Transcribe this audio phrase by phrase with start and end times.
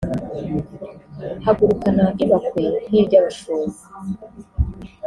[1.45, 3.79] Hagurukana ibakwe nk’iry’abashumba